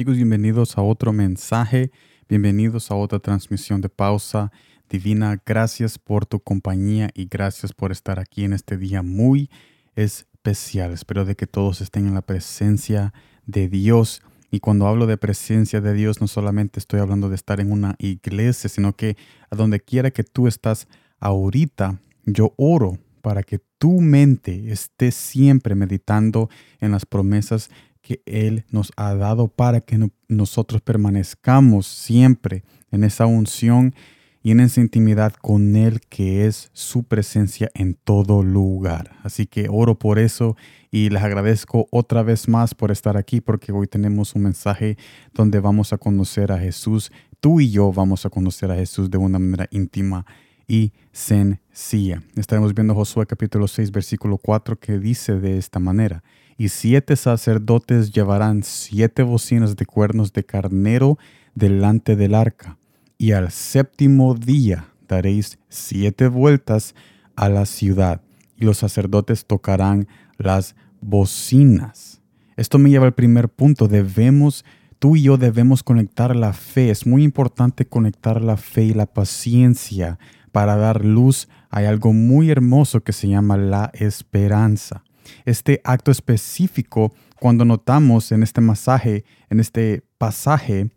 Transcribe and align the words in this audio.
Chicos, 0.00 0.16
bienvenidos 0.16 0.78
a 0.78 0.80
otro 0.80 1.12
mensaje, 1.12 1.90
bienvenidos 2.26 2.90
a 2.90 2.94
otra 2.94 3.18
transmisión 3.18 3.82
de 3.82 3.90
pausa 3.90 4.50
divina. 4.88 5.38
Gracias 5.44 5.98
por 5.98 6.24
tu 6.24 6.40
compañía 6.40 7.10
y 7.12 7.26
gracias 7.26 7.74
por 7.74 7.92
estar 7.92 8.18
aquí 8.18 8.44
en 8.44 8.54
este 8.54 8.78
día 8.78 9.02
muy 9.02 9.50
especial. 9.96 10.92
Espero 10.92 11.26
de 11.26 11.36
que 11.36 11.46
todos 11.46 11.82
estén 11.82 12.06
en 12.06 12.14
la 12.14 12.22
presencia 12.22 13.12
de 13.44 13.68
Dios. 13.68 14.22
Y 14.50 14.60
cuando 14.60 14.86
hablo 14.86 15.06
de 15.06 15.18
presencia 15.18 15.82
de 15.82 15.92
Dios, 15.92 16.22
no 16.22 16.28
solamente 16.28 16.78
estoy 16.78 17.00
hablando 17.00 17.28
de 17.28 17.34
estar 17.34 17.60
en 17.60 17.70
una 17.70 17.96
iglesia, 17.98 18.70
sino 18.70 18.96
que 18.96 19.18
a 19.50 19.54
donde 19.54 19.80
quiera 19.80 20.10
que 20.10 20.24
tú 20.24 20.46
estás 20.46 20.88
ahorita, 21.18 22.00
yo 22.24 22.54
oro 22.56 22.96
para 23.20 23.42
que 23.42 23.60
tu 23.76 24.00
mente 24.00 24.72
esté 24.72 25.10
siempre 25.10 25.74
meditando 25.74 26.48
en 26.80 26.90
las 26.90 27.04
promesas 27.04 27.68
que 28.10 28.22
Él 28.26 28.64
nos 28.70 28.90
ha 28.96 29.14
dado 29.14 29.46
para 29.46 29.80
que 29.80 30.10
nosotros 30.26 30.82
permanezcamos 30.82 31.86
siempre 31.86 32.64
en 32.90 33.04
esa 33.04 33.26
unción 33.26 33.94
y 34.42 34.50
en 34.50 34.58
esa 34.58 34.80
intimidad 34.80 35.32
con 35.34 35.76
Él 35.76 36.00
que 36.08 36.46
es 36.46 36.70
su 36.72 37.04
presencia 37.04 37.70
en 37.72 37.94
todo 37.94 38.42
lugar. 38.42 39.12
Así 39.22 39.46
que 39.46 39.68
oro 39.70 39.96
por 39.96 40.18
eso 40.18 40.56
y 40.90 41.10
les 41.10 41.22
agradezco 41.22 41.86
otra 41.92 42.24
vez 42.24 42.48
más 42.48 42.74
por 42.74 42.90
estar 42.90 43.16
aquí 43.16 43.40
porque 43.40 43.70
hoy 43.70 43.86
tenemos 43.86 44.34
un 44.34 44.42
mensaje 44.42 44.96
donde 45.32 45.60
vamos 45.60 45.92
a 45.92 45.98
conocer 45.98 46.50
a 46.50 46.58
Jesús. 46.58 47.12
Tú 47.38 47.60
y 47.60 47.70
yo 47.70 47.92
vamos 47.92 48.26
a 48.26 48.30
conocer 48.30 48.72
a 48.72 48.74
Jesús 48.74 49.08
de 49.08 49.18
una 49.18 49.38
manera 49.38 49.68
íntima 49.70 50.26
y 50.66 50.92
sencilla. 51.12 52.24
Estaremos 52.34 52.74
viendo 52.74 52.92
Josué 52.92 53.24
capítulo 53.26 53.68
6 53.68 53.92
versículo 53.92 54.36
4 54.36 54.80
que 54.80 54.98
dice 54.98 55.38
de 55.38 55.58
esta 55.58 55.78
manera 55.78 56.24
y 56.60 56.68
siete 56.68 57.16
sacerdotes 57.16 58.12
llevarán 58.12 58.62
siete 58.64 59.22
bocinas 59.22 59.76
de 59.76 59.86
cuernos 59.86 60.34
de 60.34 60.44
carnero 60.44 61.16
delante 61.54 62.16
del 62.16 62.34
arca, 62.34 62.76
y 63.16 63.32
al 63.32 63.50
séptimo 63.50 64.34
día 64.34 64.92
daréis 65.08 65.58
siete 65.70 66.28
vueltas 66.28 66.94
a 67.34 67.48
la 67.48 67.64
ciudad, 67.64 68.20
y 68.58 68.66
los 68.66 68.76
sacerdotes 68.76 69.46
tocarán 69.46 70.06
las 70.36 70.76
bocinas. 71.00 72.20
Esto 72.58 72.78
me 72.78 72.90
lleva 72.90 73.06
al 73.06 73.14
primer 73.14 73.48
punto, 73.48 73.88
debemos 73.88 74.66
tú 74.98 75.16
y 75.16 75.22
yo 75.22 75.38
debemos 75.38 75.82
conectar 75.82 76.36
la 76.36 76.52
fe. 76.52 76.90
Es 76.90 77.06
muy 77.06 77.24
importante 77.24 77.86
conectar 77.86 78.42
la 78.42 78.58
fe 78.58 78.82
y 78.82 78.92
la 78.92 79.06
paciencia 79.06 80.18
para 80.52 80.76
dar 80.76 81.06
luz 81.06 81.48
a 81.70 81.78
algo 81.78 82.12
muy 82.12 82.50
hermoso 82.50 83.00
que 83.00 83.14
se 83.14 83.28
llama 83.28 83.56
la 83.56 83.90
esperanza 83.94 85.04
este 85.44 85.80
acto 85.84 86.10
específico, 86.10 87.12
cuando 87.38 87.64
notamos 87.64 88.32
en 88.32 88.42
este 88.42 88.60
masaje, 88.60 89.24
en 89.48 89.60
este 89.60 90.02
pasaje, 90.18 90.90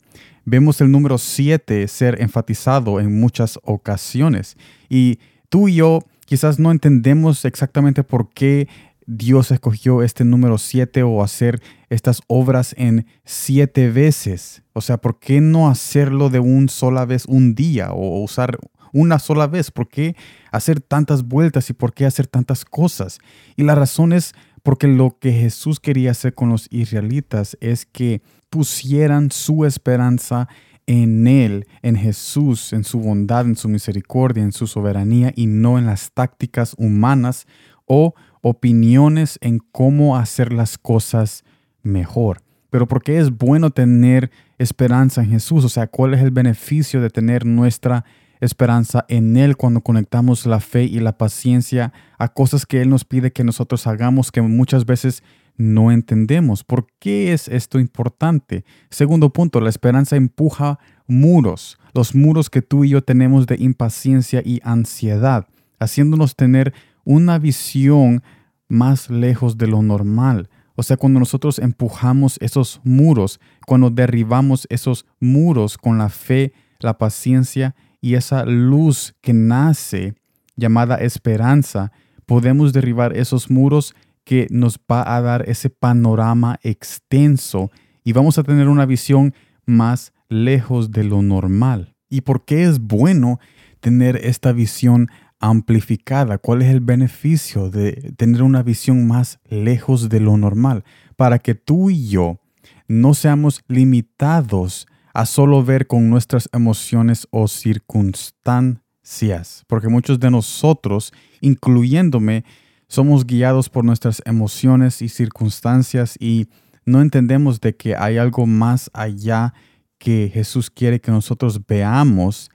vemos 0.46 0.82
el 0.82 0.92
número 0.92 1.18
7 1.18 1.88
ser 1.88 2.22
enfatizado 2.22 3.00
en 3.00 3.20
muchas 3.20 3.60
ocasiones. 3.64 4.58
Y 4.90 5.20
tú 5.50 5.68
y 5.68 5.76
yo 5.76 6.00
quizás 6.26 6.60
no 6.60 6.72
entendemos 6.72 7.46
exactamente 7.46 8.04
por 8.04 8.30
qué 8.30 8.68
Dios 9.06 9.52
escogió 9.52 10.02
este 10.02 10.24
número 10.24 10.58
7 10.58 11.04
o 11.04 11.24
hacer 11.24 11.62
estas 11.90 12.22
obras 12.28 12.74
en 12.78 13.06
siete 13.26 13.90
veces. 13.90 14.64
O 14.74 14.82
sea, 14.82 14.98
¿por 14.98 15.20
qué 15.20 15.42
no 15.42 15.70
hacerlo 15.70 16.30
de 16.30 16.40
un 16.40 16.70
sola 16.70 17.06
vez 17.06 17.26
un 17.26 17.54
día 17.54 17.92
o 17.92 18.24
usar 18.24 18.58
una 18.94 19.20
sola 19.20 19.48
vez? 19.48 19.72
¿Por 19.72 19.90
qué 19.90 20.16
hacer 20.52 20.80
tantas 20.80 21.24
vueltas 21.28 21.70
y 21.70 21.74
por 21.74 21.94
qué 21.94 22.06
hacer 22.06 22.28
tantas 22.28 22.64
cosas? 22.64 23.20
Y 23.58 23.64
la 23.64 23.76
razón 23.76 24.14
es 24.14 24.34
porque 24.64 24.88
lo 24.88 25.18
que 25.20 25.34
Jesús 25.34 25.82
quería 25.82 26.12
hacer 26.12 26.34
con 26.34 26.50
los 26.50 26.68
israelitas 26.72 27.58
es 27.60 27.86
que 27.86 28.22
pusieran 28.50 29.32
su 29.32 29.66
esperanza 29.66 30.48
en 30.88 31.28
Él, 31.28 31.68
en 31.82 31.96
Jesús, 31.96 32.74
en 32.74 32.84
su 32.84 33.00
bondad, 33.00 33.46
en 33.46 33.56
su 33.56 33.68
misericordia, 33.68 34.44
en 34.44 34.52
su 34.52 34.68
soberanía 34.68 35.34
y 35.36 35.48
no 35.48 35.78
en 35.78 35.86
las 35.86 36.12
tácticas 36.12 36.76
humanas 36.78 37.48
o 37.86 38.14
opiniones 38.42 39.38
en 39.42 39.60
cómo 39.60 40.18
hacer 40.18 40.54
las 40.54 40.78
cosas 40.78 41.44
mejor. 41.82 42.42
Pero 42.70 42.88
¿por 42.88 43.04
qué 43.04 43.20
es 43.20 43.32
bueno 43.32 43.70
tener 43.70 44.32
esperanza 44.58 45.22
en 45.22 45.30
Jesús? 45.30 45.64
O 45.64 45.70
sea, 45.70 45.88
¿cuál 45.88 46.14
es 46.14 46.22
el 46.22 46.32
beneficio 46.32 47.02
de 47.02 47.10
tener 47.10 47.46
nuestra 47.46 48.04
esperanza 48.46 49.06
en 49.08 49.38
Él 49.38 49.58
cuando 49.58 49.82
conectamos 49.82 50.46
la 50.46 50.60
fe 50.60 50.84
y 50.84 51.00
la 51.00 51.18
paciencia 51.18 51.94
a 52.18 52.30
cosas 52.30 52.66
que 52.66 52.82
Él 52.82 52.90
nos 52.90 53.06
pide 53.06 53.32
que 53.32 53.44
nosotros 53.44 53.88
hagamos 53.88 54.32
que 54.32 54.42
muchas 54.42 54.86
veces 54.86 55.24
no 55.56 55.92
entendemos. 55.92 56.64
¿Por 56.64 56.88
qué 57.00 57.34
es 57.34 57.48
esto 57.48 57.80
importante? 57.80 58.66
Segundo 58.90 59.32
punto, 59.32 59.62
la 59.62 59.70
esperanza 59.70 60.16
empuja 60.16 60.80
muros, 61.08 61.80
los 61.94 62.16
muros 62.16 62.50
que 62.50 62.62
tú 62.62 62.84
y 62.84 62.90
yo 62.90 63.04
tenemos 63.04 63.46
de 63.46 63.58
impaciencia 63.60 64.42
y 64.44 64.60
ansiedad, 64.64 65.48
haciéndonos 65.80 66.36
tener 66.36 66.74
una 67.04 67.38
visión 67.38 68.24
más 68.68 69.10
lejos 69.10 69.58
de 69.58 69.68
lo 69.68 69.82
normal. 69.82 70.50
O 70.76 70.82
sea, 70.82 70.98
cuando 70.98 71.20
nosotros 71.20 71.60
empujamos 71.60 72.38
esos 72.42 72.82
muros, 72.84 73.40
cuando 73.68 73.92
derribamos 73.92 74.66
esos 74.70 75.06
muros 75.20 75.78
con 75.78 76.00
la 76.00 76.10
fe, 76.10 76.54
la 76.80 76.98
paciencia 76.98 77.76
y 78.04 78.16
esa 78.16 78.44
luz 78.44 79.16
que 79.22 79.32
nace 79.32 80.14
llamada 80.58 80.98
esperanza, 80.98 81.94
podemos 82.26 82.74
derribar 82.74 83.16
esos 83.16 83.50
muros 83.50 83.96
que 84.26 84.46
nos 84.50 84.78
va 84.92 85.16
a 85.16 85.22
dar 85.22 85.48
ese 85.48 85.70
panorama 85.70 86.60
extenso 86.64 87.72
y 88.04 88.12
vamos 88.12 88.38
a 88.38 88.44
tener 88.44 88.68
una 88.68 88.86
visión 88.86 89.34
más 89.66 90.12
lejos 90.28 90.92
de 90.92 91.06
lo 91.06 91.22
normal. 91.22 91.96
¿Y 92.10 92.22
por 92.22 92.44
qué 92.44 92.66
es 92.66 92.82
bueno 92.82 93.40
tener 93.80 94.18
esta 94.18 94.52
visión 94.52 95.10
amplificada? 95.40 96.38
¿Cuál 96.40 96.62
es 96.62 96.72
el 96.72 96.82
beneficio 96.82 97.70
de 97.70 98.14
tener 98.18 98.44
una 98.44 98.64
visión 98.64 99.08
más 99.08 99.40
lejos 99.48 100.10
de 100.10 100.20
lo 100.20 100.36
normal? 100.36 100.84
Para 101.16 101.40
que 101.40 101.56
tú 101.56 101.90
y 101.90 102.10
yo 102.10 102.42
no 102.90 103.14
seamos 103.14 103.64
limitados 103.70 104.88
a 105.14 105.26
solo 105.26 105.64
ver 105.64 105.88
con 105.88 106.10
nuestras 106.10 106.50
emociones 106.52 107.28
o 107.30 107.48
circunstancias, 107.48 109.64
porque 109.68 109.88
muchos 109.88 110.20
de 110.20 110.32
nosotros, 110.32 111.14
incluyéndome, 111.40 112.44
somos 112.88 113.26
guiados 113.26 113.70
por 113.70 113.86
nuestras 113.86 114.22
emociones 114.26 115.02
y 115.02 115.10
circunstancias 115.10 116.16
y 116.20 116.48
no 116.86 117.02
entendemos 117.02 117.62
de 117.62 117.76
que 117.76 117.96
hay 117.96 118.18
algo 118.18 118.46
más 118.46 118.90
allá 118.94 119.54
que 119.98 120.30
Jesús 120.34 120.70
quiere 120.70 121.00
que 121.00 121.12
nosotros 121.12 121.62
veamos 121.66 122.50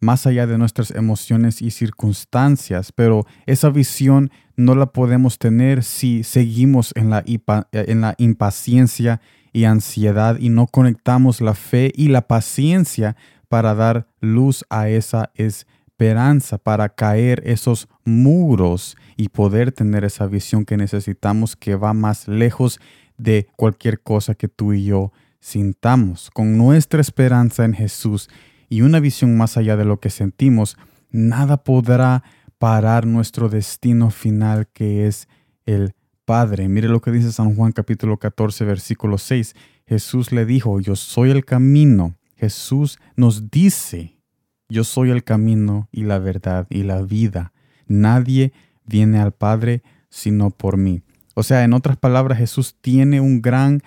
más 0.00 0.26
allá 0.26 0.46
de 0.46 0.58
nuestras 0.58 0.90
emociones 0.90 1.62
y 1.62 1.70
circunstancias, 1.70 2.92
pero 2.92 3.26
esa 3.46 3.70
visión 3.70 4.30
no 4.56 4.74
la 4.74 4.86
podemos 4.86 5.38
tener 5.38 5.82
si 5.82 6.22
seguimos 6.22 6.92
en 6.94 7.10
la, 7.10 7.24
en 7.26 8.00
la 8.00 8.14
impaciencia 8.18 9.20
y 9.54 9.64
ansiedad 9.64 10.36
y 10.38 10.50
no 10.50 10.66
conectamos 10.66 11.40
la 11.40 11.54
fe 11.54 11.92
y 11.94 12.08
la 12.08 12.26
paciencia 12.26 13.16
para 13.48 13.74
dar 13.74 14.08
luz 14.20 14.64
a 14.68 14.88
esa 14.88 15.30
esperanza, 15.36 16.58
para 16.58 16.88
caer 16.90 17.40
esos 17.46 17.88
muros 18.04 18.96
y 19.16 19.28
poder 19.28 19.70
tener 19.70 20.04
esa 20.04 20.26
visión 20.26 20.64
que 20.64 20.76
necesitamos 20.76 21.54
que 21.54 21.76
va 21.76 21.94
más 21.94 22.26
lejos 22.26 22.80
de 23.16 23.46
cualquier 23.56 24.02
cosa 24.02 24.34
que 24.34 24.48
tú 24.48 24.72
y 24.72 24.86
yo 24.86 25.12
sintamos. 25.38 26.30
Con 26.30 26.58
nuestra 26.58 27.00
esperanza 27.00 27.64
en 27.64 27.74
Jesús 27.74 28.28
y 28.68 28.82
una 28.82 28.98
visión 28.98 29.36
más 29.36 29.56
allá 29.56 29.76
de 29.76 29.84
lo 29.84 30.00
que 30.00 30.10
sentimos, 30.10 30.76
nada 31.10 31.62
podrá 31.62 32.24
parar 32.58 33.06
nuestro 33.06 33.48
destino 33.48 34.10
final 34.10 34.66
que 34.72 35.06
es 35.06 35.28
el 35.64 35.94
Padre. 36.24 36.68
Mire 36.68 36.88
lo 36.88 37.00
que 37.00 37.10
dice 37.10 37.32
San 37.32 37.54
Juan 37.54 37.72
capítulo 37.72 38.16
14 38.18 38.64
versículo 38.64 39.18
6. 39.18 39.54
Jesús 39.86 40.32
le 40.32 40.46
dijo, 40.46 40.80
yo 40.80 40.96
soy 40.96 41.30
el 41.30 41.44
camino. 41.44 42.16
Jesús 42.36 42.98
nos 43.16 43.50
dice, 43.50 44.18
yo 44.68 44.84
soy 44.84 45.10
el 45.10 45.24
camino 45.24 45.88
y 45.92 46.04
la 46.04 46.18
verdad 46.18 46.66
y 46.70 46.82
la 46.82 47.02
vida. 47.02 47.52
Nadie 47.86 48.52
viene 48.84 49.18
al 49.18 49.32
Padre 49.32 49.82
sino 50.08 50.50
por 50.50 50.76
mí. 50.76 51.02
O 51.34 51.42
sea, 51.42 51.64
en 51.64 51.72
otras 51.72 51.96
palabras, 51.96 52.38
Jesús 52.38 52.76
tiene 52.80 53.20
un 53.20 53.42
gran 53.42 53.82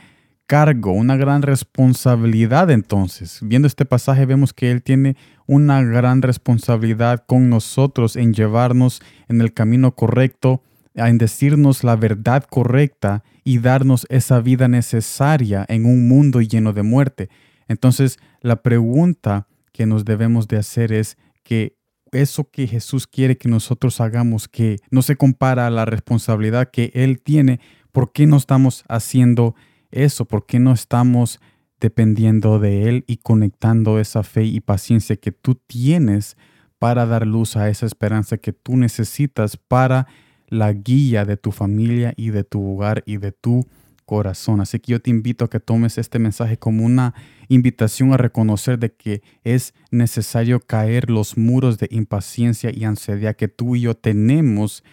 cargo, 0.46 0.92
una 0.92 1.16
gran 1.18 1.42
responsabilidad 1.42 2.70
entonces. 2.72 3.40
Viendo 3.42 3.68
este 3.68 3.86
pasaje 3.86 4.26
vemos 4.26 4.54
que 4.54 4.72
Él 4.72 4.82
tiene 4.82 5.16
una 5.46 5.82
gran 5.84 6.22
responsabilidad 6.22 7.24
con 7.26 7.50
nosotros 7.50 8.16
en 8.16 8.34
llevarnos 8.34 9.02
en 9.28 9.42
el 9.42 9.54
camino 9.54 9.94
correcto 9.96 10.62
en 10.98 11.18
decirnos 11.18 11.84
la 11.84 11.96
verdad 11.96 12.44
correcta 12.50 13.24
y 13.44 13.60
darnos 13.60 14.08
esa 14.10 14.40
vida 14.42 14.68
necesaria 14.68 15.66
en 15.70 15.86
un 15.86 16.08
mundo 16.08 16.42
lleno 16.42 16.74
de 16.74 16.84
muerte. 16.84 17.30
Entonces, 17.68 18.18
la 18.42 18.62
pregunta 18.64 19.48
que 19.72 19.86
nos 19.86 20.06
debemos 20.06 20.48
de 20.48 20.58
hacer 20.58 20.92
es 20.92 21.18
que 21.44 21.78
eso 22.12 22.50
que 22.50 22.68
Jesús 22.68 23.06
quiere 23.06 23.38
que 23.38 23.50
nosotros 23.50 24.02
hagamos, 24.02 24.48
que 24.48 24.78
no 24.90 25.02
se 25.02 25.16
compara 25.16 25.68
a 25.68 25.70
la 25.70 25.86
responsabilidad 25.86 26.72
que 26.72 26.92
Él 26.96 27.22
tiene, 27.22 27.60
¿por 27.92 28.12
qué 28.12 28.26
no 28.26 28.38
estamos 28.38 28.84
haciendo 28.88 29.56
eso? 29.92 30.26
¿Por 30.26 30.46
qué 30.46 30.60
no 30.60 30.74
estamos 30.74 31.40
dependiendo 31.80 32.60
de 32.60 32.90
Él 32.90 33.04
y 33.08 33.18
conectando 33.18 34.00
esa 34.00 34.24
fe 34.24 34.46
y 34.46 34.62
paciencia 34.62 35.16
que 35.18 35.32
tú 35.32 35.56
tienes 35.56 36.38
para 36.80 37.06
dar 37.06 37.26
luz 37.26 37.56
a 37.56 37.70
esa 37.70 37.86
esperanza 37.86 38.38
que 38.38 38.54
tú 38.54 38.78
necesitas 38.78 39.58
para 39.58 40.08
la 40.48 40.74
guía 40.74 41.26
de 41.26 41.38
tu 41.38 41.52
familia 41.52 42.14
y 42.16 42.30
de 42.30 42.44
tu 42.44 42.74
hogar 42.74 43.04
y 43.06 43.18
de 43.18 43.32
tu 43.32 43.68
corazón. 44.06 44.62
Así 44.62 44.80
que 44.80 44.94
yo 44.94 45.02
te 45.02 45.10
invito 45.10 45.46
a 45.46 45.50
que 45.50 45.60
tomes 45.60 45.98
este 45.98 46.18
mensaje 46.18 46.58
como 46.58 46.86
una 46.86 47.14
invitación 47.50 48.14
a 48.14 48.18
reconocer 48.18 48.80
de 48.80 48.94
que 48.94 49.22
es 49.44 49.74
necesario 49.92 50.60
caer 50.62 51.10
los 51.10 51.38
muros 51.38 51.78
de 51.78 51.88
impaciencia 51.92 52.72
y 52.74 52.86
ansiedad 52.86 53.36
que 53.36 53.50
tú 53.50 53.76
y 53.76 53.82
yo 53.82 53.96
tenemos 53.96 54.84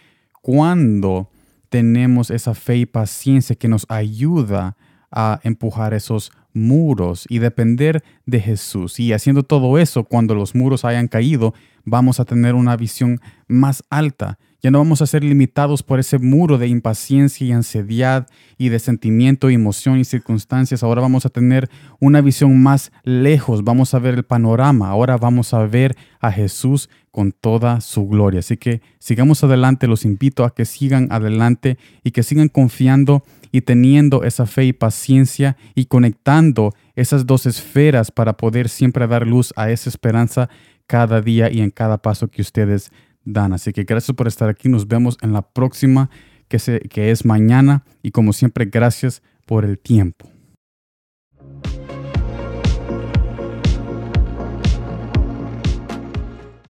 cuando 0.41 1.31
tenemos 1.69 2.29
esa 2.29 2.53
fe 2.53 2.77
y 2.77 2.85
paciencia 2.85 3.55
que 3.55 3.67
nos 3.67 3.85
ayuda 3.89 4.77
a 5.11 5.39
empujar 5.43 5.93
esos 5.93 6.31
muros 6.53 7.25
y 7.29 7.39
depender 7.39 8.03
de 8.25 8.39
Jesús. 8.39 8.99
Y 8.99 9.13
haciendo 9.13 9.43
todo 9.43 9.77
eso, 9.77 10.03
cuando 10.03 10.35
los 10.35 10.55
muros 10.55 10.85
hayan 10.85 11.07
caído, 11.07 11.53
vamos 11.83 12.19
a 12.19 12.25
tener 12.25 12.53
una 12.55 12.75
visión 12.75 13.19
más 13.47 13.83
alta 13.89 14.39
ya 14.65 14.71
no 14.71 14.79
vamos 14.79 15.03
a 15.03 15.05
ser 15.05 15.23
limitados 15.23 15.83
por 15.83 15.99
ese 15.99 16.17
muro 16.17 16.57
de 16.57 16.67
impaciencia 16.67 17.45
y 17.45 17.51
ansiedad 17.51 18.25
y 18.57 18.69
de 18.69 18.79
sentimiento, 18.79 19.51
emoción 19.51 19.99
y 19.99 20.05
circunstancias. 20.05 20.81
Ahora 20.81 21.03
vamos 21.03 21.23
a 21.27 21.29
tener 21.29 21.69
una 21.99 22.19
visión 22.19 22.63
más 22.63 22.91
lejos, 23.03 23.63
vamos 23.63 23.93
a 23.93 23.99
ver 23.99 24.15
el 24.15 24.23
panorama. 24.23 24.89
Ahora 24.89 25.17
vamos 25.17 25.53
a 25.53 25.67
ver 25.67 25.95
a 26.19 26.31
Jesús 26.31 26.89
con 27.11 27.31
toda 27.31 27.79
su 27.79 28.07
gloria. 28.07 28.39
Así 28.39 28.57
que 28.57 28.81
sigamos 28.97 29.43
adelante, 29.43 29.85
los 29.85 30.03
invito 30.03 30.43
a 30.43 30.55
que 30.55 30.65
sigan 30.65 31.09
adelante 31.11 31.77
y 32.03 32.09
que 32.09 32.23
sigan 32.23 32.49
confiando 32.49 33.21
y 33.51 33.61
teniendo 33.61 34.23
esa 34.23 34.47
fe 34.47 34.65
y 34.65 34.73
paciencia 34.73 35.57
y 35.75 35.85
conectando 35.85 36.73
esas 36.95 37.27
dos 37.27 37.45
esferas 37.45 38.09
para 38.09 38.35
poder 38.35 38.69
siempre 38.69 39.05
dar 39.05 39.27
luz 39.27 39.53
a 39.57 39.69
esa 39.69 39.91
esperanza 39.91 40.49
cada 40.87 41.21
día 41.21 41.51
y 41.51 41.61
en 41.61 41.69
cada 41.69 41.99
paso 41.99 42.27
que 42.29 42.41
ustedes 42.41 42.91
dan. 43.25 43.53
Así 43.53 43.73
que 43.73 43.83
gracias 43.83 44.15
por 44.15 44.27
estar 44.27 44.49
aquí. 44.49 44.69
Nos 44.69 44.87
vemos 44.87 45.17
en 45.21 45.33
la 45.33 45.41
próxima, 45.41 46.09
que, 46.47 46.59
se, 46.59 46.79
que 46.81 47.11
es 47.11 47.25
mañana. 47.25 47.83
Y 48.01 48.11
como 48.11 48.33
siempre, 48.33 48.65
gracias 48.65 49.21
por 49.45 49.65
el 49.65 49.77
tiempo. 49.77 50.34